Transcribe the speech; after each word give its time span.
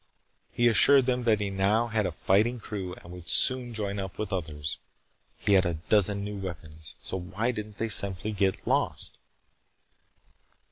He 0.51 0.67
assured 0.67 1.05
them 1.05 1.25
that 1.25 1.39
he 1.39 1.51
now 1.51 1.85
had 1.85 2.07
a 2.07 2.11
fighting 2.11 2.59
crew 2.59 2.95
and 2.95 3.13
would 3.13 3.29
soon 3.29 3.71
join 3.71 3.99
up 3.99 4.17
with 4.17 4.33
others. 4.33 4.79
He 5.37 5.53
had 5.53 5.63
a 5.63 5.75
dozen 5.75 6.23
new 6.23 6.37
weapons. 6.37 6.95
So 7.03 7.17
why 7.17 7.51
didn't 7.51 7.77
they 7.77 7.89
simply 7.89 8.31
get 8.31 8.65
lost? 8.65 9.19